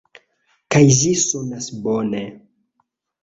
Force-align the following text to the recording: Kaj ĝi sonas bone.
Kaj 0.75 0.79
ĝi 1.01 1.11
sonas 1.25 1.67
bone. 1.83 2.21